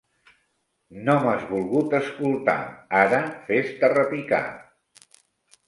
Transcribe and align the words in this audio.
No 1.09 1.17
m'has 1.25 1.43
volgut 1.49 1.93
escoltar; 1.99 2.57
ara, 3.03 3.21
fes-te 3.53 3.93
repicar! 3.95 4.43